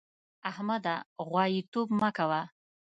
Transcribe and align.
احمده! 0.49 0.95
غواييتوب 1.29 1.87
مه 2.01 2.09
کوه. 2.17 2.41